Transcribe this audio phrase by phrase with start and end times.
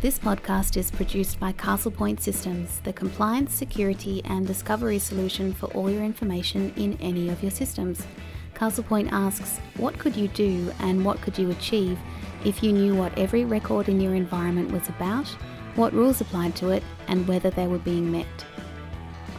[0.00, 5.90] This podcast is produced by Castlepoint Systems, the compliance, security, and discovery solution for all
[5.90, 8.06] your information in any of your systems.
[8.54, 11.98] Castlepoint asks, What could you do and what could you achieve
[12.44, 15.26] if you knew what every record in your environment was about,
[15.74, 18.46] what rules applied to it, and whether they were being met?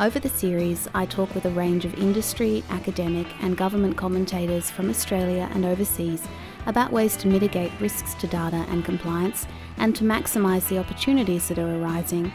[0.02, 4.90] Over the series, I talk with a range of industry, academic, and government commentators from
[4.90, 6.28] Australia and overseas
[6.66, 9.48] about ways to mitigate risks to data and compliance
[9.78, 12.32] and to maximise the opportunities that are arising.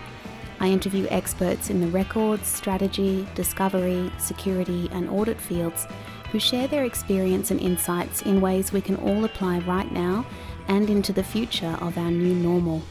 [0.61, 5.87] I interview experts in the records, strategy, discovery, security, and audit fields
[6.31, 10.27] who share their experience and insights in ways we can all apply right now
[10.69, 12.83] and into the future of our new normal.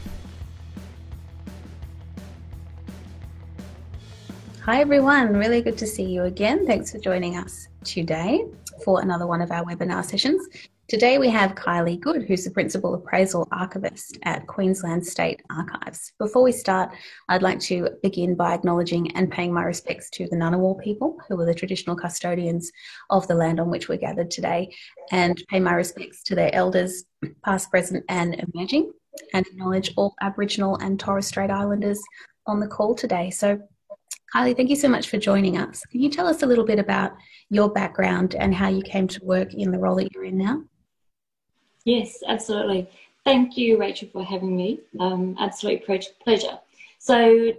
[4.64, 5.34] Hi, everyone.
[5.34, 6.66] Really good to see you again.
[6.66, 8.46] Thanks for joining us today
[8.82, 10.48] for another one of our webinar sessions.
[10.86, 16.12] Today we have Kylie Good, who's the Principal Appraisal Archivist at Queensland State Archives.
[16.18, 16.90] Before we start,
[17.30, 21.40] I'd like to begin by acknowledging and paying my respects to the Ngunnawal people, who
[21.40, 22.70] are the traditional custodians
[23.08, 24.74] of the land on which we're gathered today,
[25.10, 27.04] and pay my respects to their elders,
[27.42, 28.92] past, present, and emerging,
[29.32, 32.00] and acknowledge all Aboriginal and Torres Strait Islanders
[32.46, 33.30] on the call today.
[33.30, 33.58] So,
[34.34, 35.80] Kylie, thank you so much for joining us.
[35.86, 37.12] Can you tell us a little bit about
[37.48, 40.62] your background and how you came to work in the role that you're in now?
[41.84, 42.88] Yes, absolutely.
[43.24, 44.80] Thank you, Rachel, for having me.
[45.00, 46.58] Um, absolute pleasure.
[46.98, 47.52] So,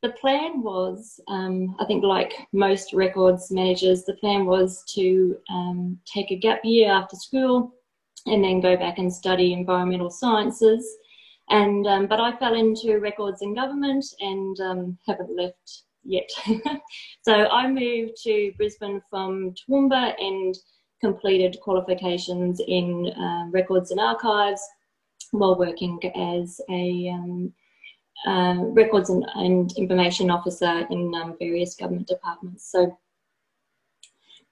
[0.00, 5.98] the plan was, um, I think, like most records managers, the plan was to um,
[6.04, 7.74] take a gap year after school
[8.26, 10.86] and then go back and study environmental sciences.
[11.50, 16.28] And um, but I fell into records and government and um, haven't left yet.
[17.22, 20.54] so I moved to Brisbane from Toowoomba and
[21.00, 24.62] completed qualifications in uh, records and archives
[25.32, 27.52] while working as a um,
[28.26, 32.70] uh, records and, and, information officer in um, various government departments.
[32.70, 32.98] So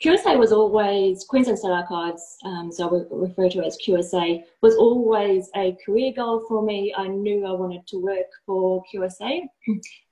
[0.03, 5.51] QSA was always, Queensland State Archives, um, so we refer to as QSA, was always
[5.57, 6.95] a career goal for me.
[6.97, 9.41] I knew I wanted to work for QSA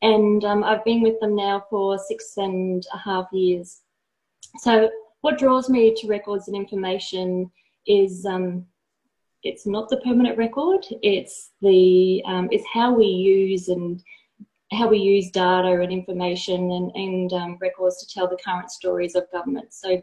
[0.02, 3.82] and um, I've been with them now for six and a half years.
[4.58, 4.88] So
[5.24, 7.50] what draws me to records and information
[7.86, 8.66] is um,
[9.42, 10.84] it's not the permanent record.
[11.00, 14.02] It's the um, it's how we use and
[14.72, 19.14] how we use data and information and, and um, records to tell the current stories
[19.14, 19.72] of government.
[19.72, 20.02] So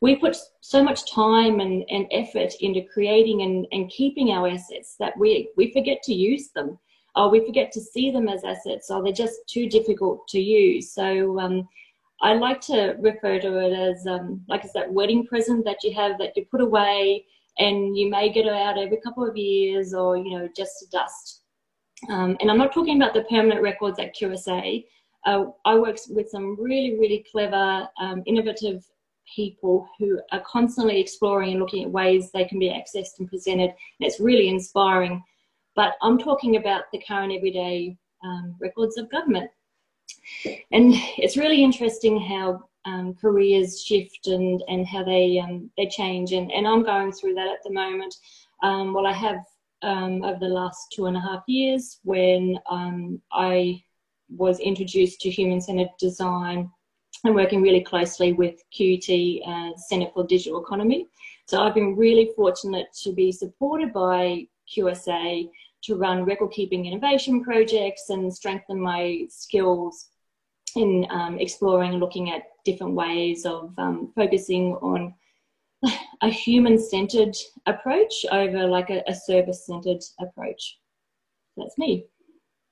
[0.00, 4.94] we put so much time and, and effort into creating and, and keeping our assets
[5.00, 6.78] that we, we forget to use them
[7.16, 10.92] or we forget to see them as assets or they're just too difficult to use.
[10.92, 11.68] So um,
[12.24, 15.92] I like to refer to it as um, like it's that wedding present that you
[15.92, 17.26] have that you put away
[17.58, 20.86] and you may get it out every couple of years or, you know, just to
[20.90, 21.42] dust.
[22.08, 24.86] Um, and I'm not talking about the permanent records at QSA.
[25.26, 28.82] Uh, I work with some really, really clever, um, innovative
[29.36, 33.68] people who are constantly exploring and looking at ways they can be accessed and presented.
[33.68, 35.22] And it's really inspiring.
[35.76, 39.50] But I'm talking about the current everyday um, records of government.
[40.72, 46.32] And it's really interesting how um, careers shift and, and how they um, they change.
[46.32, 48.14] And, and I'm going through that at the moment.
[48.62, 49.38] Um, well, I have
[49.82, 53.82] um, over the last two and a half years when um, I
[54.28, 56.70] was introduced to human centered design
[57.24, 61.06] and working really closely with QUT uh, Centre for Digital Economy.
[61.46, 65.48] So I've been really fortunate to be supported by QSA
[65.84, 70.08] to run record keeping innovation projects and strengthen my skills
[70.76, 75.14] in um, exploring and looking at different ways of um, focusing on
[76.22, 77.36] a human centered
[77.66, 80.78] approach over like a, a service centered approach.
[81.56, 82.06] That's me.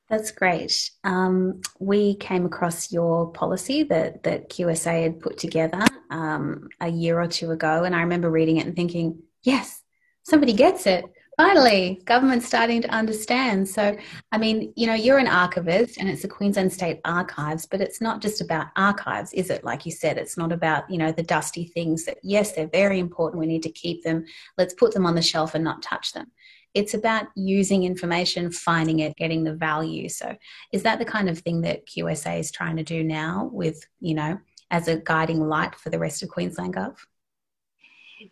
[0.09, 0.91] That's great.
[1.05, 7.21] Um, we came across your policy that, that QSA had put together um, a year
[7.21, 9.81] or two ago, and I remember reading it and thinking, yes,
[10.23, 11.05] somebody gets it
[11.43, 13.69] finally government's starting to understand.
[13.69, 13.97] So
[14.33, 18.01] i mean you know you're an archivist and it's the queensland state archives but it's
[18.01, 19.65] not just about archives is it?
[19.65, 22.99] Like you said it's not about you know the dusty things that yes they're very
[22.99, 23.41] important.
[23.41, 24.25] We need to keep them.
[24.59, 26.31] Let's put them on the shelf and not touch them.
[26.75, 30.09] It's about using information finding it getting the value.
[30.09, 30.35] So
[30.73, 34.15] is that the kind of thing that qsa is trying to do now with you
[34.15, 34.39] know
[34.71, 36.97] as a guiding light for the rest of queensland gov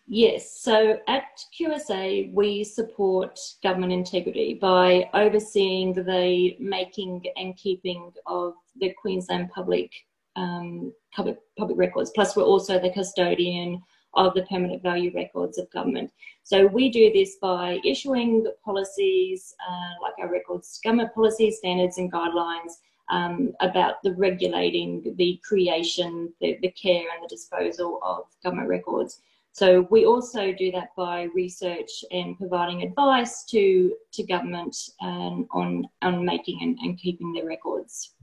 [0.06, 1.24] Yes, so at
[1.58, 9.92] QSA, we support government integrity by overseeing the making and keeping of the Queensland public,
[10.36, 12.10] um, public, public records.
[12.14, 13.82] Plus, we're also the custodian
[14.14, 16.10] of the permanent value records of government.
[16.42, 22.12] So we do this by issuing policies, uh, like our records, government policies, standards and
[22.12, 22.72] guidelines
[23.10, 29.20] um, about the regulating, the creation, the, the care and the disposal of government records.
[29.52, 35.86] So we also do that by research and providing advice to, to government um, on,
[36.02, 38.14] on making and, and keeping their records.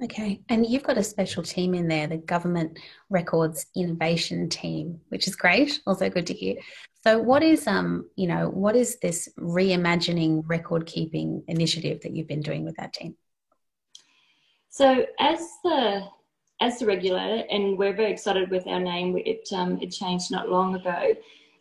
[0.00, 2.78] Okay, and you've got a special team in there, the Government
[3.10, 5.80] Records Innovation Team, which is great.
[5.88, 6.54] Also good to hear.
[7.02, 12.28] So, what is um, you know, what is this reimagining record keeping initiative that you've
[12.28, 13.16] been doing with that team?
[14.68, 16.04] So, as the
[16.60, 19.16] as the regulator, and we're very excited with our name.
[19.18, 21.14] It um, it changed not long ago.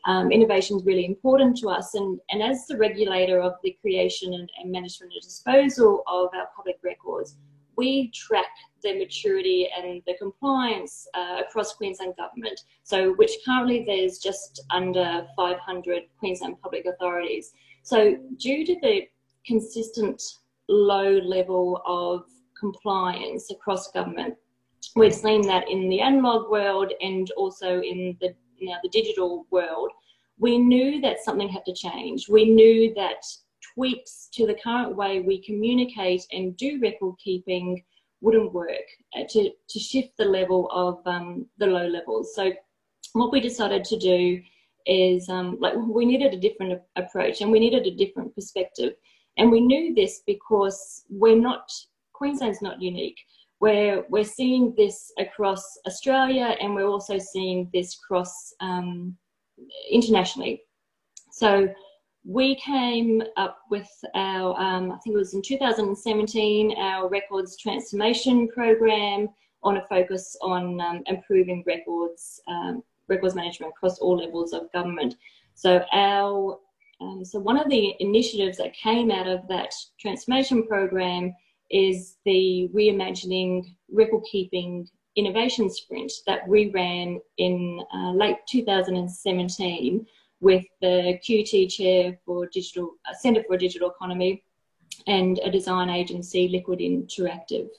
[0.06, 4.34] Um, innovation is really important to us, and, and as the regulator of the creation
[4.34, 7.36] and, and management and disposal of our public records,
[7.76, 8.46] we track
[8.84, 12.60] the maturity and the compliance uh, across Queensland government.
[12.84, 17.52] So, which currently there's just under 500 Queensland public authorities.
[17.84, 19.02] So, due to the
[19.46, 20.22] consistent
[20.70, 22.24] low level of
[22.60, 24.36] compliance across government,
[24.96, 29.92] we've seen that in the analog world and also in the now the digital world.
[30.40, 32.30] We knew that something had to change.
[32.30, 33.24] We knew that
[33.74, 37.84] tweaks to the current way we communicate and do record keeping
[38.22, 42.34] wouldn't work uh, to, to shift the level of um, the low levels.
[42.36, 42.52] So
[43.14, 44.42] what we decided to do
[44.86, 48.94] is um, like we needed a different approach and we needed a different perspective.
[49.38, 51.72] And we knew this because we're not,
[52.14, 53.20] Queensland's not unique.
[53.60, 59.18] We're, we're seeing this across Australia and we're also seeing this across um,
[59.90, 60.62] internationally.
[61.32, 61.68] So
[62.24, 68.48] we came up with our, um, I think it was in 2017, our records transformation
[68.50, 69.30] program
[69.64, 75.16] on a focus on um, improving records, um, records management across all levels of government.
[75.56, 76.60] So our,
[77.02, 81.34] um, so one of the initiatives that came out of that transformation program
[81.70, 90.06] is the reimagining record keeping innovation sprint that we ran in uh, late 2017
[90.40, 94.44] with the QUT chair for digital uh, Centre for Digital Economy
[95.08, 97.70] and a design agency, Liquid Interactive.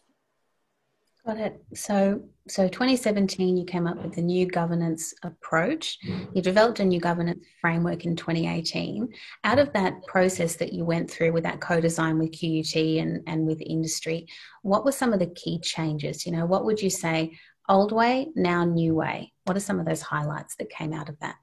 [1.28, 1.62] Got it.
[1.74, 5.98] So, so 2017, you came up with the new governance approach.
[6.32, 9.12] You developed a new governance framework in 2018.
[9.44, 13.46] Out of that process that you went through with that co-design with QUT and, and
[13.46, 14.26] with industry,
[14.62, 16.24] what were some of the key changes?
[16.24, 17.38] You know, what would you say,
[17.68, 19.34] old way, now new way?
[19.44, 21.36] What are some of those highlights that came out of that?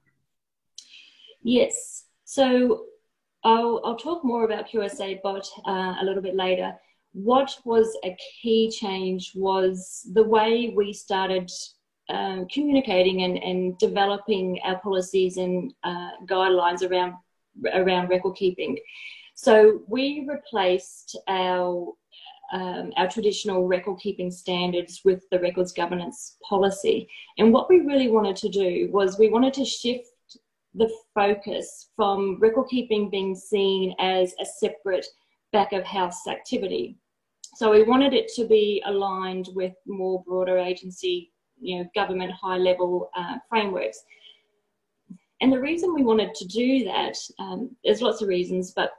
[1.44, 2.06] Yes.
[2.24, 2.86] So
[3.44, 6.74] I'll, I'll talk more about QSA bot uh, a little bit later.
[7.16, 11.50] What was a key change was the way we started
[12.10, 17.14] um, communicating and, and developing our policies and uh, guidelines around
[17.72, 18.76] around record keeping.
[19.34, 21.94] So we replaced our
[22.52, 27.08] um, our traditional record keeping standards with the records governance policy.
[27.38, 30.06] And what we really wanted to do was we wanted to shift
[30.74, 35.06] the focus from record keeping being seen as a separate
[35.52, 36.98] back of house activity.
[37.56, 42.58] So we wanted it to be aligned with more broader agency, you know, government high
[42.58, 43.98] level uh, frameworks.
[45.40, 48.90] And the reason we wanted to do that, um, there's lots of reasons, but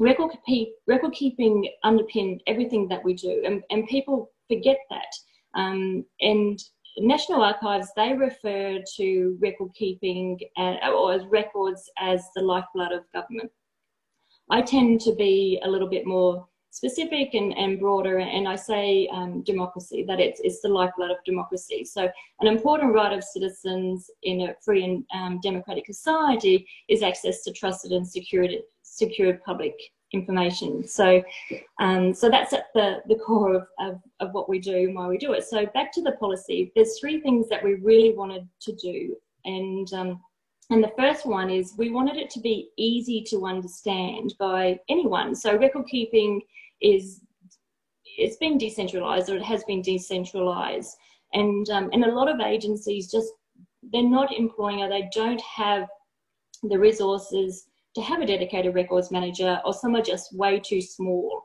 [0.00, 5.14] record, keep, record keeping underpinned everything that we do, and, and people forget that.
[5.54, 6.58] Um, and
[6.98, 13.04] National Archives, they refer to record keeping uh, or as records as the lifeblood of
[13.12, 13.52] government.
[14.50, 16.44] I tend to be a little bit more
[16.74, 21.18] specific and, and broader, and I say um, democracy, that it's, it's the lifeblood of
[21.24, 21.84] democracy.
[21.84, 27.44] So, an important right of citizens in a free and um, democratic society is access
[27.44, 28.50] to trusted and secured,
[28.82, 29.74] secured public
[30.12, 30.84] information.
[30.86, 31.22] So,
[31.78, 35.06] um, so that's at the, the core of, of, of what we do and why
[35.06, 35.44] we do it.
[35.44, 39.16] So back to the policy, there's three things that we really wanted to do.
[39.44, 40.20] And, um,
[40.70, 45.36] and the first one is we wanted it to be easy to understand by anyone.
[45.36, 46.40] So record keeping
[46.80, 47.20] is,
[48.04, 50.90] it's been decentralized or it has been decentralized.
[51.32, 53.32] And, um, and a lot of agencies just,
[53.92, 55.86] they're not employing or they don't have
[56.62, 61.42] the resources to have a dedicated records manager or some are just way too small.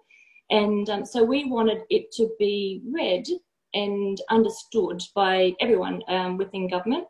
[0.50, 3.28] And um, so we wanted it to be read
[3.74, 7.06] and understood by everyone um, within government.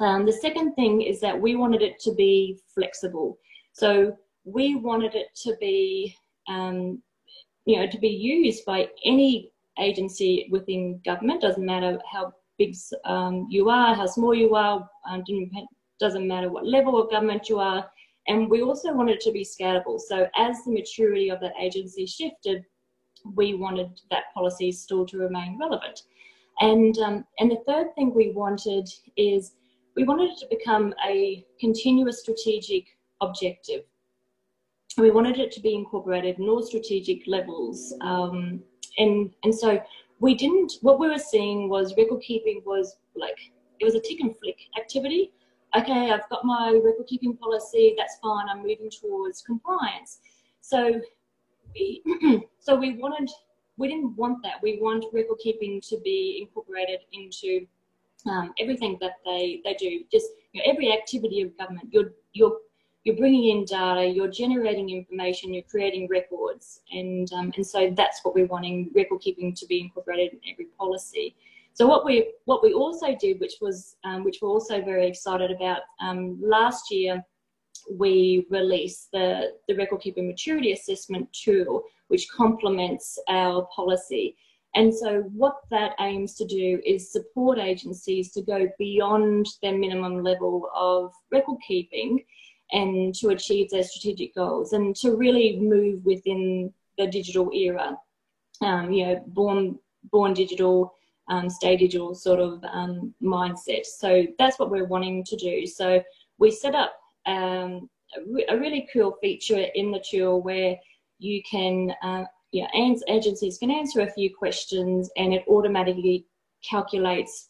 [0.00, 3.38] Um, the second thing is that we wanted it to be flexible.
[3.72, 6.16] So we wanted it to be,
[6.48, 7.00] um,
[7.66, 13.46] you know, to be used by any agency within government, doesn't matter how big um,
[13.50, 15.24] you are, how small you are, um,
[15.98, 17.88] doesn't matter what level of government you are.
[18.28, 20.00] And we also wanted to be scalable.
[20.00, 22.64] So as the maturity of that agency shifted,
[23.34, 26.02] we wanted that policy still to remain relevant.
[26.60, 29.52] And, um, and the third thing we wanted is
[29.96, 32.86] we wanted it to become a continuous strategic
[33.20, 33.84] objective.
[34.96, 37.94] We wanted it to be incorporated in all strategic levels.
[38.00, 38.62] Um,
[38.98, 39.82] and, and so
[40.20, 43.38] we didn't, what we were seeing was record keeping was like,
[43.80, 45.32] it was a tick and flick activity.
[45.76, 50.20] Okay, I've got my record keeping policy, that's fine, I'm moving towards compliance.
[50.60, 51.00] So
[51.74, 52.02] we,
[52.60, 53.28] so we wanted,
[53.76, 54.62] we didn't want that.
[54.62, 57.66] We want record keeping to be incorporated into
[58.30, 60.04] um, everything that they, they do.
[60.12, 62.58] Just you know, every activity of government, you're, you're,
[63.04, 66.80] you're bringing in data, you're generating information, you're creating records.
[66.90, 70.66] And, um, and so that's what we're wanting record keeping to be incorporated in every
[70.78, 71.36] policy.
[71.74, 75.50] So what we what we also did, which was um, which we're also very excited
[75.50, 77.22] about, um, last year
[77.90, 84.36] we released the the record keeping maturity assessment tool, which complements our policy.
[84.76, 90.22] And so, what that aims to do is support agencies to go beyond their minimum
[90.22, 92.24] level of record keeping
[92.74, 97.96] and to achieve their strategic goals and to really move within the digital era.
[98.60, 99.78] Um, you know, born
[100.10, 100.94] born digital,
[101.28, 103.86] um, stay digital sort of um, mindset.
[103.86, 105.66] So that's what we're wanting to do.
[105.66, 106.02] So
[106.38, 106.94] we set up
[107.26, 110.76] um, a, re- a, really cool feature in the tool where
[111.18, 112.68] you can uh, yeah,
[113.08, 116.24] agencies can answer a few questions and it automatically
[116.62, 117.48] calculates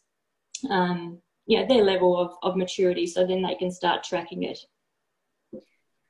[0.71, 4.57] um, yeah, their level of, of maturity so then they can start tracking it.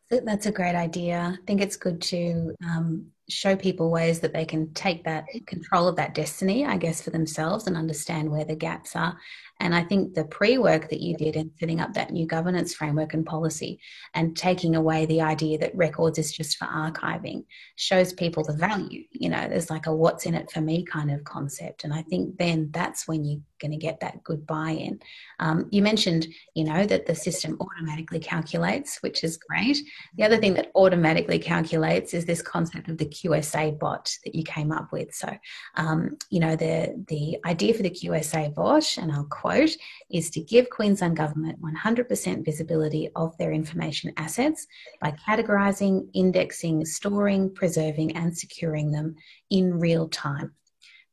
[0.10, 1.38] That's a great idea.
[1.42, 5.88] I think it's good to um, show people ways that they can take that control
[5.88, 9.18] of that destiny, I guess, for themselves and understand where the gaps are
[9.60, 12.74] and I think the pre work that you did in setting up that new governance
[12.74, 13.80] framework and policy
[14.14, 17.46] and taking away the idea that records is just for archiving
[17.78, 19.04] shows people the value.
[19.12, 21.84] You know, there's like a what's in it for me kind of concept.
[21.84, 25.00] And I think then that's when you're going to get that good buy in.
[25.40, 29.78] Um, you mentioned, you know, that the system automatically calculates, which is great.
[30.18, 34.44] The other thing that automatically calculates is this concept of the QSA bot that you
[34.44, 35.14] came up with.
[35.14, 35.30] So,
[35.76, 39.78] um, you know, the, the idea for the QSA bot, and I'll quote
[40.10, 44.66] is to give Queensland Government 100% visibility of their information assets
[45.00, 49.16] by categorising, indexing, storing, preserving, and securing them
[49.52, 50.52] in real time.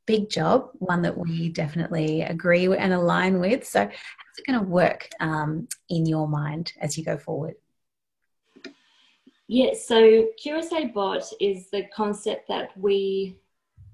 [0.07, 3.67] Big job, one that we definitely agree and align with.
[3.67, 7.55] So, how's it going to work um, in your mind as you go forward?
[9.47, 13.37] Yeah, so QSA bot is the concept that we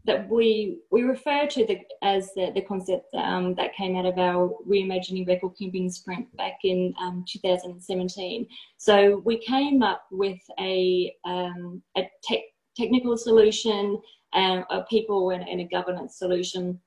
[0.09, 4.17] that we we refer to the as the, the concept um, that came out of
[4.17, 8.47] our reimagining record keeping sprint back in um, 2017.
[8.79, 14.01] So we came up with a um, a te- technical solution,
[14.33, 16.81] um, a people and, and, a governance solution.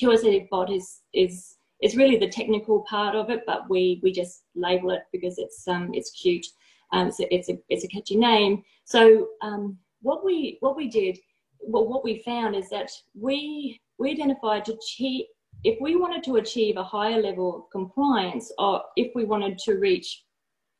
[0.00, 4.44] QSA bot is is is really the technical part of it, but we we just
[4.54, 6.46] label it because it's um it's cute.
[6.92, 8.62] Um, it's a, it's a it's a catchy name.
[8.84, 11.18] So um, what we what we did
[11.62, 15.26] well, what we found is that we we identified to achieve
[15.64, 19.74] if we wanted to achieve a higher level of compliance, or if we wanted to
[19.74, 20.24] reach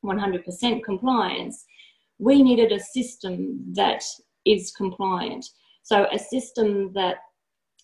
[0.04, 1.64] 100% compliance,
[2.18, 4.02] we needed a system that
[4.46, 5.44] is compliant.
[5.82, 7.16] So a system that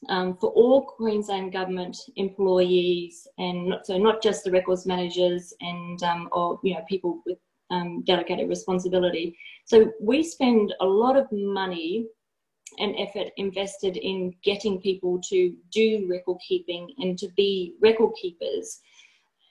[0.08, 6.02] um, for all Queensland government employees, and not, so not just the records managers and
[6.02, 7.38] um, or you know people with
[7.70, 9.36] um, delegated responsibility.
[9.64, 12.06] So we spend a lot of money
[12.78, 18.80] and effort invested in getting people to do record keeping and to be record keepers.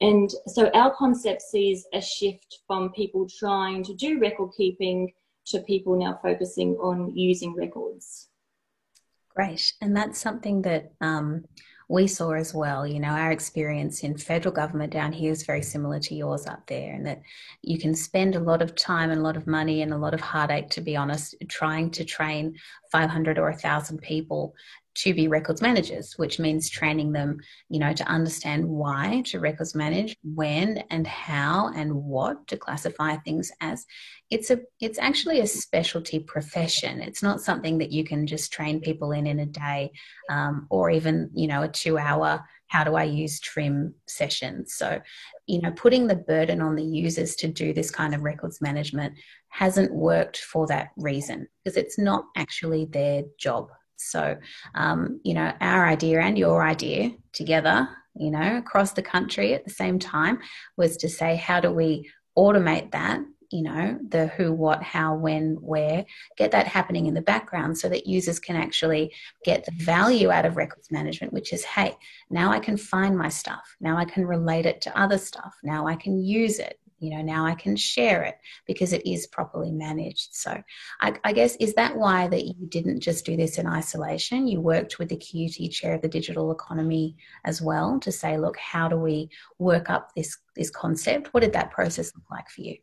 [0.01, 5.13] And so our concept sees a shift from people trying to do record keeping
[5.48, 8.27] to people now focusing on using records.
[9.36, 9.74] Great.
[9.81, 11.45] And that's something that um,
[11.88, 12.88] we saw as well.
[12.88, 16.65] You know, our experience in federal government down here is very similar to yours up
[16.67, 17.22] there, and that
[17.62, 20.13] you can spend a lot of time and a lot of money and a lot
[20.13, 22.55] of heartache, to be honest, trying to train
[22.95, 24.55] 500 or 1,000 people
[24.99, 29.75] to be records managers, which means training them, you know, to understand why to records
[29.75, 33.85] manage, when and how and what to classify things as.
[34.31, 37.01] It's a it's actually a specialty profession.
[37.01, 39.91] It's not something that you can just train people in in a day,
[40.29, 44.74] um, or even you know a two hour how do I use TRIM sessions?
[44.75, 45.00] So,
[45.48, 49.13] you know, putting the burden on the users to do this kind of records management
[49.50, 54.36] hasn't worked for that reason because it's not actually their job so,
[54.75, 59.65] um, you know, our idea and your idea together you know, across the country at
[59.65, 60.39] the same time
[60.77, 63.19] was to say, how do we automate that
[63.51, 66.05] you know, the who, what, how, when, where,
[66.37, 70.45] get that happening in the background so that users can actually get the value out
[70.45, 71.95] of records management, which is, hey,
[72.29, 73.75] now I can find my stuff.
[73.79, 75.55] Now I can relate it to other stuff.
[75.63, 76.79] Now I can use it.
[76.99, 78.35] You know, now I can share it
[78.65, 80.33] because it is properly managed.
[80.33, 80.61] So
[81.01, 84.47] I, I guess, is that why that you didn't just do this in isolation?
[84.47, 88.57] You worked with the QUT chair of the digital economy as well to say, look,
[88.57, 91.33] how do we work up this, this concept?
[91.33, 92.77] What did that process look like for you?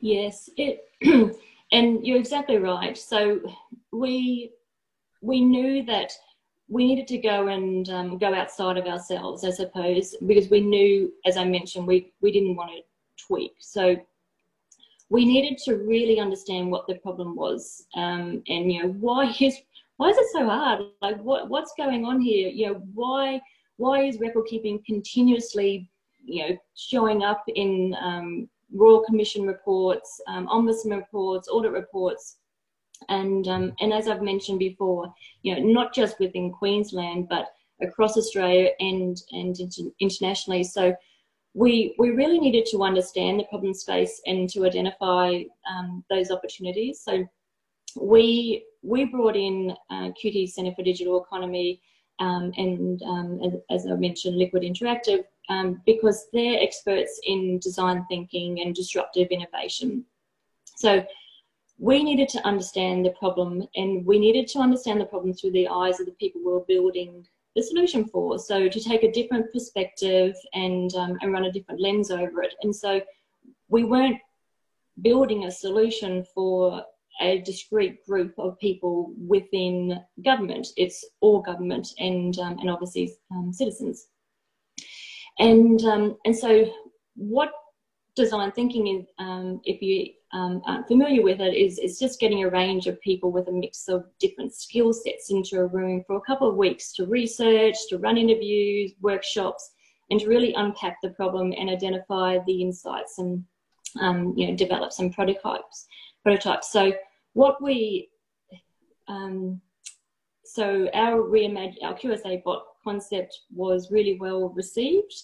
[0.00, 0.88] Yes, it,
[1.72, 2.96] and you're exactly right.
[2.96, 3.40] So
[3.92, 4.52] we
[5.22, 6.12] we knew that
[6.68, 11.12] we needed to go and um, go outside of ourselves, I suppose, because we knew,
[11.26, 13.54] as I mentioned, we we didn't want to tweak.
[13.58, 13.96] So
[15.10, 19.58] we needed to really understand what the problem was, um, and you know why is
[19.98, 20.80] why is it so hard?
[21.02, 22.48] Like what what's going on here?
[22.48, 23.40] You know why
[23.76, 25.90] why is record keeping continuously
[26.24, 32.36] you know showing up in um, Royal Commission reports, um, Ombudsman reports, audit reports,
[33.08, 35.12] and um, and as I've mentioned before,
[35.42, 37.46] you know, not just within Queensland, but
[37.82, 39.56] across Australia and and
[40.00, 40.64] internationally.
[40.64, 40.94] So
[41.54, 47.02] we we really needed to understand the problem space and to identify um, those opportunities.
[47.02, 47.24] So
[47.96, 51.80] we we brought in uh, QUT Centre for Digital Economy
[52.20, 58.06] um, and um, as, as, I mentioned, Liquid Interactive um, because they're experts in design
[58.08, 60.04] thinking and disruptive innovation.
[60.76, 61.04] So
[61.78, 65.68] we needed to understand the problem and we needed to understand the problem through the
[65.68, 67.26] eyes of the people we were building
[67.56, 68.38] the solution for.
[68.38, 72.54] So to take a different perspective and, um, and run a different lens over it.
[72.62, 73.00] And so
[73.68, 74.18] we weren't
[75.02, 76.84] building a solution for
[77.20, 80.68] a discrete group of people within government.
[80.76, 84.06] It's all government and, um, and obviously um, citizens.
[85.38, 86.66] And, um, and so
[87.14, 87.50] what
[88.14, 92.44] design thinking is, um, if you um, aren't familiar with it, is, is just getting
[92.44, 96.16] a range of people with a mix of different skill sets into a room for
[96.16, 99.72] a couple of weeks to research, to run interviews, workshops,
[100.10, 103.44] and to really unpack the problem and identify the insights and
[104.00, 105.86] um, you know develop some prototypes.
[106.22, 106.70] Prototypes.
[106.70, 106.92] So
[107.32, 108.08] what we
[109.08, 109.60] um,
[110.44, 115.14] so our reimagine our QSA bot concept was really well received.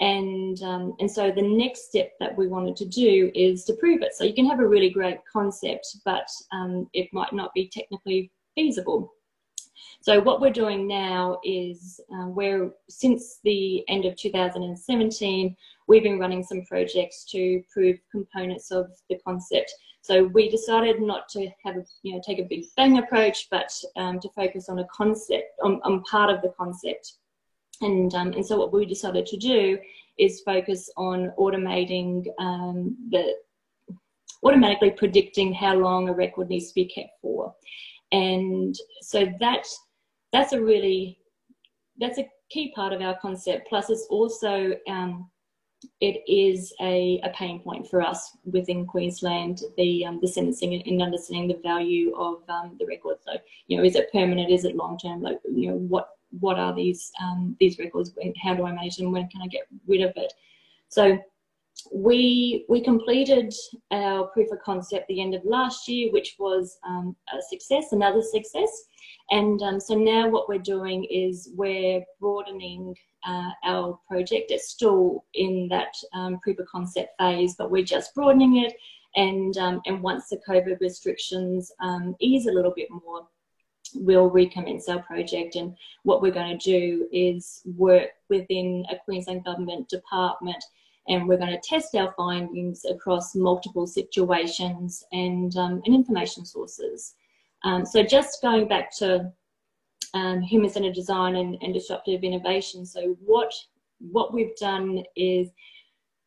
[0.00, 4.02] And, um, and so the next step that we wanted to do is to prove
[4.02, 4.14] it.
[4.14, 8.32] So you can have a really great concept, but um, it might not be technically
[8.54, 9.12] feasible.
[10.00, 12.28] So what we're doing now is uh,
[12.88, 15.56] since the end of 2017,
[15.86, 19.72] we've been running some projects to prove components of the concept.
[20.00, 23.72] So we decided not to have, a, you know, take a big bang approach, but
[23.96, 27.14] um, to focus on a concept, on, on part of the concept.
[27.80, 29.78] And, um, and so what we decided to do
[30.18, 33.36] is focus on automating um, the,
[34.42, 37.54] automatically predicting how long a record needs to be kept for.
[38.12, 39.66] And so that,
[40.32, 41.18] that's a really,
[41.98, 43.68] that's a key part of our concept.
[43.68, 45.30] Plus it's also um,
[46.00, 51.02] it is a, a pain point for us within Queensland, the um, the sentencing and
[51.02, 53.22] understanding the value of um, the records.
[53.24, 53.32] So,
[53.66, 54.50] you know, is it permanent?
[54.50, 55.22] Is it long term?
[55.22, 58.12] Like, you know, what what are these um, these records?
[58.42, 59.12] How do I manage them?
[59.12, 60.32] When can I get rid of it?
[60.88, 61.18] So,
[61.92, 63.52] we we completed
[63.90, 68.22] our proof of concept the end of last year, which was um, a success, another
[68.22, 68.84] success.
[69.30, 72.94] And um, so now what we're doing is we're broadening
[73.26, 74.50] uh, our project.
[74.50, 78.74] It's still in that um, proof of concept phase, but we're just broadening it.
[79.14, 83.26] And, um, and once the COVID restrictions um, ease a little bit more,
[83.94, 85.56] we'll recommence our project.
[85.56, 90.62] And what we're going to do is work within a Queensland Government department
[91.08, 97.14] and we're going to test our findings across multiple situations and, um, and information sources.
[97.64, 99.32] Um, so just going back to
[100.14, 102.84] um, human-centered design and, and disruptive innovation.
[102.84, 103.52] So what
[104.10, 105.48] what we've done is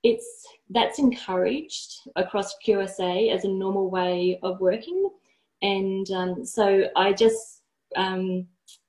[0.04, 5.10] it's that's encouraged across QSA as a normal way of working,
[5.62, 7.62] and um, so I just
[7.96, 8.48] um,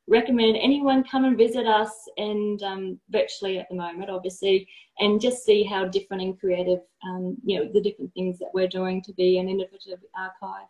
[0.09, 5.45] recommend anyone come and visit us and um, virtually at the moment, obviously, and just
[5.45, 9.13] see how different and creative, um, you know, the different things that we're doing to
[9.15, 10.69] be an innovative archive.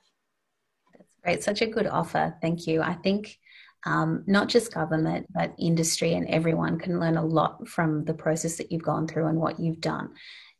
[0.97, 1.43] That's great.
[1.43, 2.35] Such a good offer.
[2.41, 2.81] Thank you.
[2.81, 3.39] I think
[3.85, 8.57] um, not just government, but industry and everyone can learn a lot from the process
[8.57, 10.11] that you've gone through and what you've done.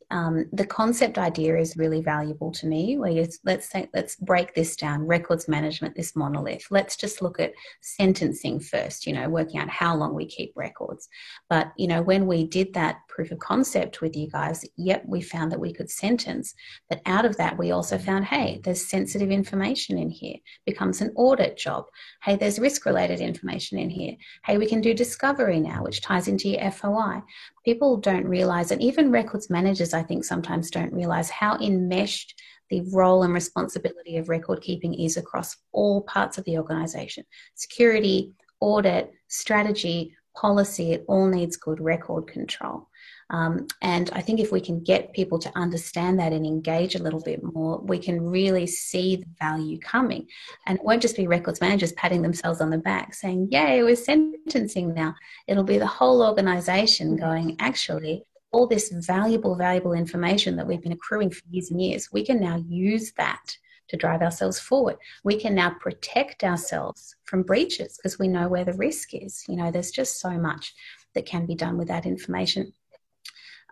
[0.09, 2.97] Um, the concept idea is really valuable to me.
[2.97, 6.65] Where you, let's say let's break this down: records management, this monolith.
[6.71, 9.05] Let's just look at sentencing first.
[9.05, 11.09] You know, working out how long we keep records.
[11.49, 15.21] But you know, when we did that proof of concept with you guys, yep, we
[15.21, 16.53] found that we could sentence.
[16.87, 20.35] But out of that, we also found, hey, there's sensitive information in here.
[20.67, 21.85] Becomes an audit job.
[22.21, 24.13] Hey, there's risk-related information in here.
[24.45, 27.23] Hey, we can do discovery now, which ties into your FOI
[27.65, 32.81] people don't realize, and even records managers, I think, sometimes don't realize how enmeshed the
[32.93, 37.25] role and responsibility of record keeping is across all parts of the organization
[37.55, 42.87] security, audit, strategy, policy, it all needs good record control.
[43.29, 47.03] Um, and I think if we can get people to understand that and engage a
[47.03, 50.27] little bit more, we can really see the value coming.
[50.65, 53.95] And it won't just be records managers patting themselves on the back saying, Yay, we're
[53.95, 55.13] sentencing now.
[55.47, 60.93] It'll be the whole organization going, Actually, all this valuable, valuable information that we've been
[60.93, 63.57] accruing for years and years, we can now use that
[63.89, 64.97] to drive ourselves forward.
[65.23, 69.43] We can now protect ourselves from breaches because we know where the risk is.
[69.47, 70.73] You know, there's just so much
[71.13, 72.73] that can be done with that information.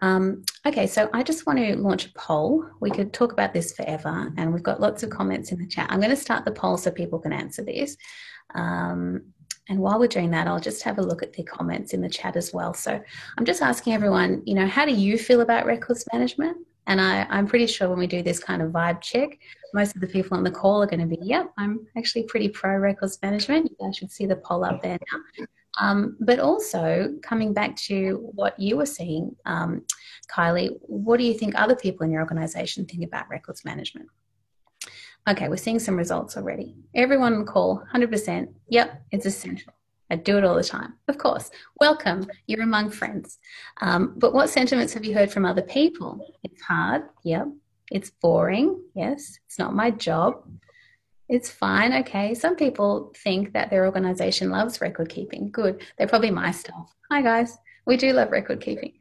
[0.01, 2.65] Um, okay, so I just want to launch a poll.
[2.79, 5.87] We could talk about this forever, and we've got lots of comments in the chat.
[5.89, 7.95] I'm going to start the poll so people can answer this.
[8.53, 9.33] Um,
[9.67, 12.09] and while we're doing that, I'll just have a look at the comments in the
[12.09, 12.73] chat as well.
[12.73, 13.01] So
[13.37, 16.57] I'm just asking everyone, you know, how do you feel about records management?
[16.87, 19.39] And I, I'm pretty sure when we do this kind of vibe check,
[19.73, 22.47] most of the people on the call are going to be, yep, I'm actually pretty
[22.47, 23.71] pro records management.
[23.71, 25.45] You guys should see the poll up there now.
[25.79, 29.85] Um, but also coming back to what you were saying, um,
[30.33, 34.07] Kylie, what do you think other people in your organization think about records management?
[35.27, 36.75] Okay, we're seeing some results already.
[36.93, 38.47] Everyone on call, 100%.
[38.69, 39.73] Yep, it's essential.
[40.11, 40.93] I do it all the time.
[41.07, 41.49] Of course.
[41.79, 42.27] Welcome.
[42.45, 43.39] You're among friends.
[43.81, 46.35] Um, but what sentiments have you heard from other people?
[46.43, 47.03] It's hard.
[47.23, 47.47] Yep.
[47.89, 48.79] It's boring.
[48.93, 49.39] Yes.
[49.47, 50.43] It's not my job.
[51.27, 51.91] It's fine.
[51.93, 52.35] Okay.
[52.35, 55.49] Some people think that their organization loves record keeping.
[55.49, 55.81] Good.
[55.97, 56.95] They're probably my staff.
[57.11, 57.57] Hi, guys.
[57.85, 58.93] We do love record keeping.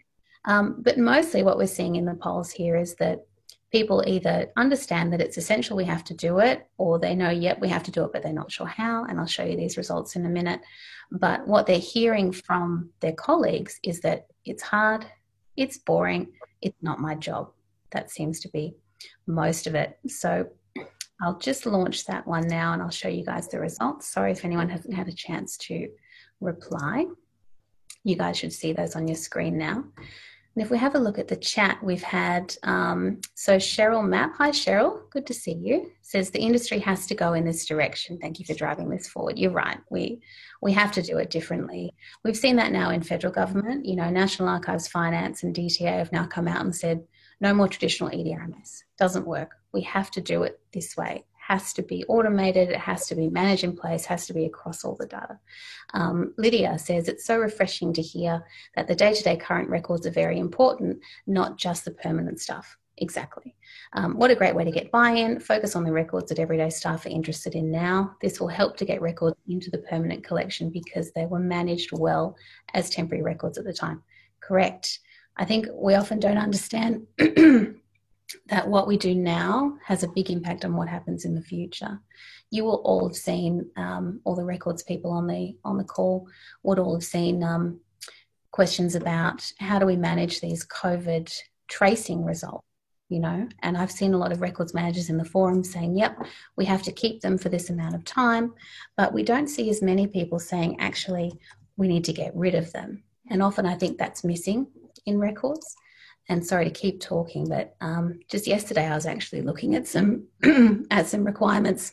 [0.46, 3.26] Um, but mostly what we're seeing in the polls here is that
[3.72, 7.60] people either understand that it's essential we have to do it, or they know, yep,
[7.60, 9.04] we have to do it, but they're not sure how.
[9.04, 10.60] And I'll show you these results in a minute.
[11.10, 15.06] But what they're hearing from their colleagues is that it's hard,
[15.56, 16.28] it's boring,
[16.62, 17.50] it's not my job.
[17.90, 18.76] That seems to be
[19.26, 19.98] most of it.
[20.06, 20.46] So
[21.24, 24.08] I'll just launch that one now and I'll show you guys the results.
[24.12, 25.88] Sorry if anyone hasn't had a chance to
[26.40, 27.06] reply.
[28.04, 29.84] You guys should see those on your screen now.
[30.56, 34.34] And if we have a look at the chat, we've had, um, so Cheryl Map,
[34.36, 38.18] hi Cheryl, good to see you, says the industry has to go in this direction.
[38.18, 39.36] Thank you for driving this forward.
[39.36, 40.20] You're right, we,
[40.62, 41.92] we have to do it differently.
[42.22, 46.12] We've seen that now in federal government, you know, National Archives Finance and DTA have
[46.12, 47.02] now come out and said,
[47.44, 49.52] no more traditional EDRMS, doesn't work.
[49.72, 53.28] We have to do it this way has to be automated, it has to be
[53.28, 55.38] managed in place, has to be across all the data.
[55.92, 58.42] Um, Lydia says it's so refreshing to hear
[58.76, 62.78] that the day to day current records are very important, not just the permanent stuff.
[62.96, 63.54] Exactly.
[63.92, 65.38] Um, what a great way to get buy in.
[65.38, 68.16] Focus on the records that everyday staff are interested in now.
[68.22, 72.36] This will help to get records into the permanent collection because they were managed well
[72.72, 74.02] as temporary records at the time.
[74.40, 75.00] Correct.
[75.36, 77.06] I think we often don't understand
[78.46, 82.00] that what we do now has a big impact on what happens in the future.
[82.50, 86.28] You will all have seen um, all the records people on the on the call
[86.62, 87.80] would all have seen um,
[88.52, 91.32] questions about how do we manage these COVID
[91.68, 92.64] tracing results.
[93.10, 96.26] You know, and I've seen a lot of records managers in the forum saying, "Yep,
[96.56, 98.54] we have to keep them for this amount of time,"
[98.96, 101.38] but we don't see as many people saying, "Actually,
[101.76, 104.68] we need to get rid of them." And often, I think that's missing
[105.06, 105.76] in records
[106.28, 110.24] and sorry to keep talking, but um, just yesterday I was actually looking at some
[110.90, 111.92] at some requirements,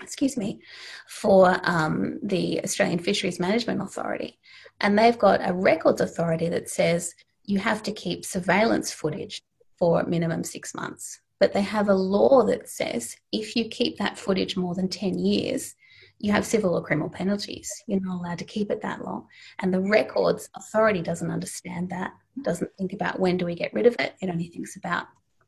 [0.00, 0.60] excuse me,
[1.08, 4.38] for um, the Australian Fisheries Management Authority,
[4.80, 9.42] and they've got a records authority that says you have to keep surveillance footage
[9.78, 11.20] for minimum six months.
[11.40, 15.18] But they have a law that says if you keep that footage more than 10
[15.18, 15.74] years,
[16.18, 17.70] you have civil or criminal penalties.
[17.86, 19.26] You're not allowed to keep it that long.
[19.58, 23.86] And the records authority doesn't understand that, doesn't think about when do we get rid
[23.86, 24.14] of it.
[24.20, 25.06] It only thinks about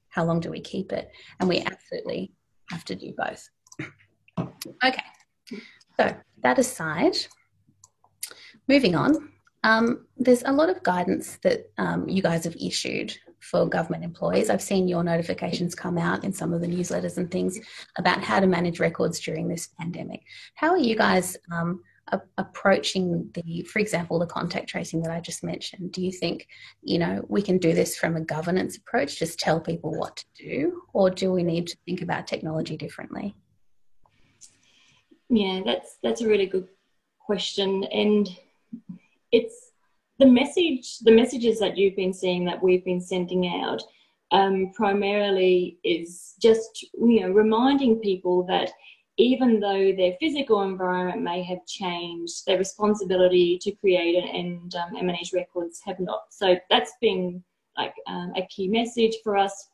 [0.08, 1.10] how long do we keep it.
[1.40, 2.32] And we absolutely
[2.70, 3.48] have to do both.
[4.84, 5.04] Okay,
[5.98, 7.16] so that aside,
[8.68, 9.30] moving on,
[9.64, 14.50] um, there's a lot of guidance that um, you guys have issued for government employees.
[14.50, 17.58] I've seen your notifications come out in some of the newsletters and things
[17.98, 20.22] about how to manage records during this pandemic.
[20.54, 21.82] How are you guys um,
[22.38, 25.92] approaching the, for example, the contact tracing that I just mentioned?
[25.92, 26.46] Do you think,
[26.82, 30.24] you know, we can do this from a governance approach, just tell people what to
[30.36, 33.34] do, or do we need to think about technology differently?
[35.28, 36.68] Yeah, that's that's a really good
[37.18, 38.28] question, and
[39.32, 39.72] it's
[40.20, 41.00] the message.
[41.00, 43.82] The messages that you've been seeing that we've been sending out
[44.30, 48.70] um, primarily is just you know reminding people that
[49.18, 55.06] even though their physical environment may have changed, their responsibility to create and, um, and
[55.06, 56.24] manage records have not.
[56.30, 57.42] So that's been
[57.78, 59.68] like um, a key message for us.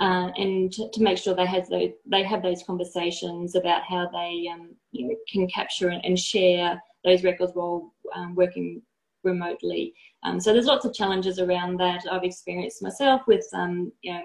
[0.00, 4.08] Uh, and to, to, make sure they have those, they have those conversations about how
[4.10, 8.80] they um, you know, can capture and, share those records while um, working
[9.24, 9.92] remotely.
[10.22, 14.22] Um, so there's lots of challenges around that I've experienced myself with um, you know,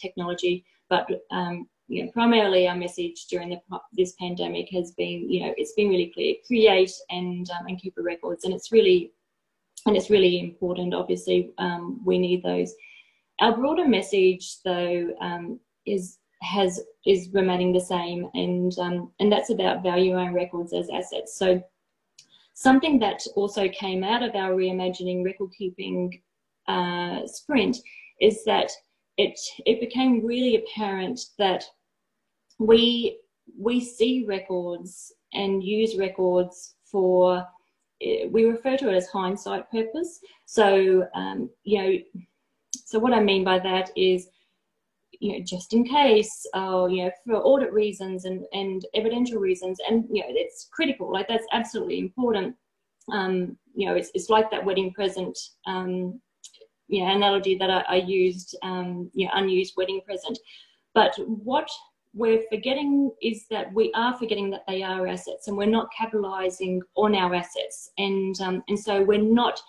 [0.00, 1.06] technology, but
[1.90, 3.60] you know, primarily our message during the,
[3.92, 7.94] this pandemic has been, you know, it's been really clear: create and um, and keep
[7.98, 9.12] records, and it's really
[9.86, 10.94] and it's really important.
[10.94, 12.72] Obviously, um, we need those.
[13.40, 15.10] Our broader message, though,
[15.86, 18.72] is has is remaining the same, and
[19.18, 21.36] and that's about value valuing records as assets.
[21.36, 21.62] So
[22.60, 26.20] Something that also came out of our reimagining record keeping
[26.68, 27.78] uh, sprint
[28.20, 28.70] is that
[29.16, 31.64] it it became really apparent that
[32.60, 33.18] we
[33.58, 37.44] we see records and use records for
[38.30, 40.20] we refer to it as hindsight purpose.
[40.46, 42.22] So um, you know,
[42.84, 44.28] so what I mean by that is
[45.20, 49.78] you know, just in case, uh, you know, for audit reasons and, and evidential reasons.
[49.86, 52.56] And, you know, it's critical, like that's absolutely important.
[53.12, 56.20] Um, you know, it's, it's like that wedding present, um,
[56.88, 60.38] you know, analogy that I, I used, um, you know, unused wedding present.
[60.94, 61.68] But what
[62.12, 66.82] we're forgetting is that we are forgetting that they are assets and we're not capitalizing
[66.96, 67.90] on our assets.
[67.98, 69.60] And, um, and so we're not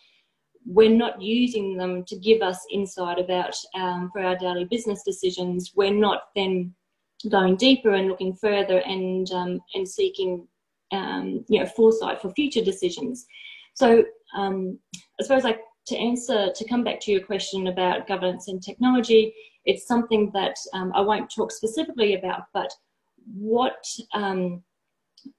[0.66, 5.72] we're not using them to give us insight about um, for our daily business decisions.
[5.76, 6.74] We're not then
[7.30, 10.48] going deeper and looking further and um, and seeking
[10.92, 13.26] um, you know foresight for future decisions.
[13.74, 14.04] So
[14.36, 14.78] um,
[15.20, 19.34] I suppose like to answer to come back to your question about governance and technology,
[19.66, 22.72] it's something that um, I won't talk specifically about, but
[23.34, 24.64] what um,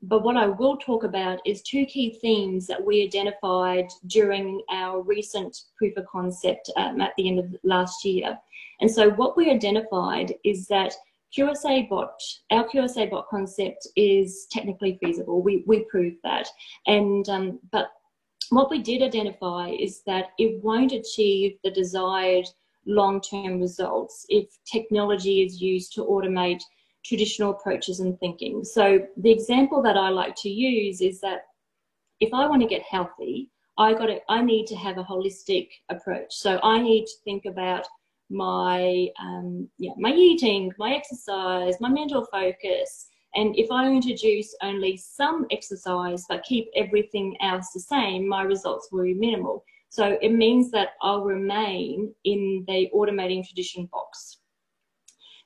[0.03, 5.03] but what I will talk about is two key themes that we identified during our
[5.03, 8.39] recent proof of concept um, at the end of last year.
[8.81, 10.95] And so what we identified is that
[11.37, 15.43] QSA bot, our QSA bot concept is technically feasible.
[15.43, 16.49] We, we proved that.
[16.87, 17.89] And, um, but
[18.53, 22.47] what we did identify is that it won't achieve the desired
[22.87, 26.61] long-term results if technology is used to automate
[27.05, 28.63] traditional approaches and thinking.
[28.65, 31.47] So the example that I like to use is that
[32.21, 35.69] if I want to get healthy, I got to, I need to have a holistic
[35.89, 36.33] approach.
[36.35, 37.87] So I need to think about
[38.31, 43.09] my um, yeah, my eating, my exercise, my mental focus.
[43.35, 48.89] And if I introduce only some exercise but keep everything else the same, my results
[48.93, 49.65] will be minimal.
[49.89, 54.39] So it means that I'll remain in the automating tradition box.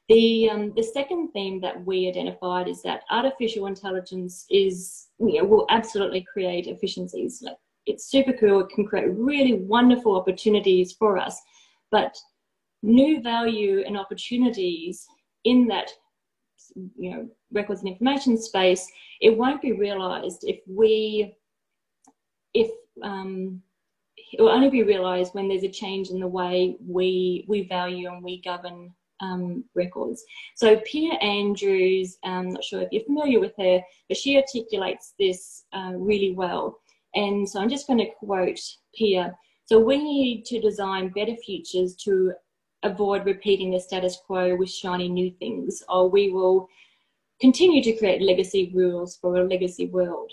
[0.08, 5.44] The, um, the second theme that we identified is that artificial intelligence is, you know,
[5.44, 7.42] will absolutely create efficiencies.
[7.42, 11.40] Like it's super cool, it can create really wonderful opportunities for us,
[11.90, 12.16] but
[12.82, 15.06] new value and opportunities
[15.44, 15.90] in that,
[16.74, 18.86] you know, records and information space,
[19.20, 21.34] it won't be realized if we,
[22.54, 22.70] if,
[23.02, 23.62] um,
[24.32, 28.08] it will only be realized when there's a change in the way we, we value
[28.08, 30.24] and we govern um, records.
[30.54, 35.64] So Pia Andrews, I'm not sure if you're familiar with her, but she articulates this
[35.72, 36.80] uh, really well.
[37.14, 38.60] And so I'm just going to quote
[38.94, 39.34] Pia.
[39.64, 42.32] So we need to design better futures to
[42.82, 46.68] avoid repeating the status quo with shiny new things, or we will
[47.40, 50.30] continue to create legacy rules for a legacy world.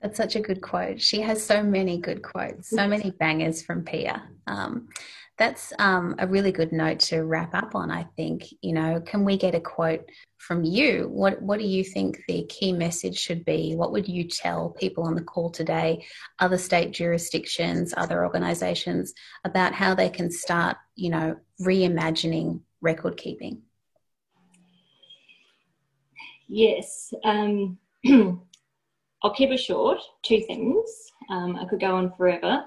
[0.00, 1.00] That's such a good quote.
[1.00, 4.28] She has so many good quotes, so many bangers from Pia.
[4.46, 4.88] Um,
[5.36, 7.90] that's um, a really good note to wrap up on.
[7.90, 11.08] I think you know, can we get a quote from you?
[11.10, 13.74] What What do you think the key message should be?
[13.74, 16.04] What would you tell people on the call today,
[16.38, 19.12] other state jurisdictions, other organisations,
[19.44, 23.62] about how they can start, you know, reimagining record keeping?
[26.46, 27.12] Yes.
[27.24, 27.78] Um,
[29.22, 29.98] I'll keep it short.
[30.22, 30.90] Two things.
[31.30, 32.66] Um, I could go on forever.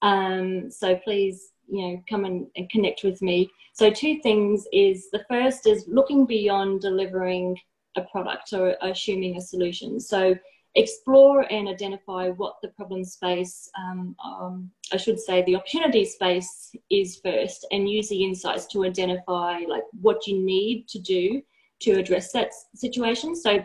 [0.00, 5.10] Um, so please you know come and, and connect with me so two things is
[5.10, 7.56] the first is looking beyond delivering
[7.96, 10.34] a product or assuming a solution so
[10.78, 16.74] explore and identify what the problem space, um, um, I should say the opportunity space
[16.90, 21.42] is first and use the insights to identify like what you need to do
[21.80, 23.34] to address that situation.
[23.34, 23.64] So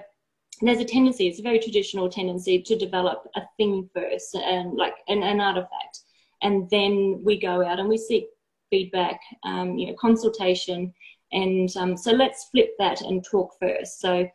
[0.61, 4.95] there's a tendency, it's a very traditional tendency to develop a thing first and like
[5.07, 5.99] an, an artifact.
[6.43, 8.27] And then we go out and we seek
[8.69, 10.93] feedback, um, you know, consultation.
[11.31, 13.99] And um, so let's flip that and talk first.
[13.99, 14.27] So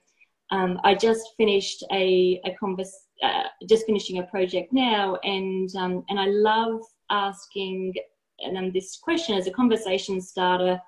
[0.50, 2.56] um, I just finished a, a
[3.22, 7.92] uh, just finishing a project now, and um, and I love asking
[8.40, 10.80] and this question as a conversation starter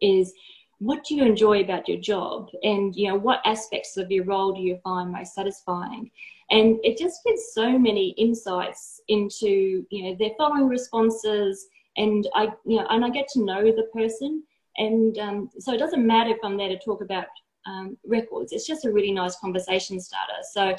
[0.00, 0.32] is
[0.78, 4.52] what do you enjoy about your job and you know what aspects of your role
[4.52, 6.10] do you find most satisfying
[6.54, 12.44] and it just gives so many insights into you know their following responses and i
[12.64, 14.42] you know and i get to know the person
[14.76, 17.26] and um, so it doesn't matter if i'm there to talk about
[17.66, 18.52] um, records.
[18.52, 20.42] It's just a really nice conversation starter.
[20.52, 20.76] So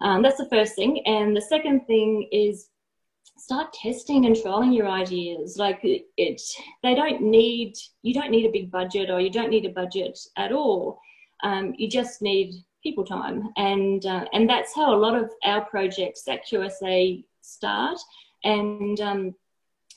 [0.00, 1.06] um, that's the first thing.
[1.06, 2.68] And the second thing is
[3.38, 5.56] start testing and trialing your ideas.
[5.56, 6.40] Like it, it,
[6.82, 10.18] they don't need, you don't need a big budget or you don't need a budget
[10.36, 10.98] at all.
[11.42, 12.54] Um, you just need
[12.86, 13.50] people time.
[13.56, 17.98] And, uh, and that's how a lot of our projects at QSA start.
[18.44, 19.34] And, um,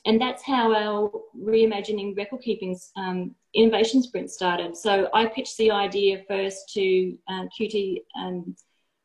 [0.06, 4.76] and that's how our reimagining record keeping um, innovation sprint started.
[4.76, 7.76] So I pitched the idea first to um, QUT
[8.18, 8.56] um,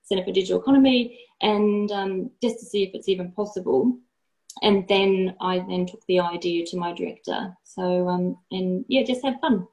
[0.04, 3.98] Centre for Digital Economy, and um, just to see if it's even possible.
[4.62, 7.56] And then I then took the idea to my director.
[7.64, 9.68] So um, and yeah, just have fun.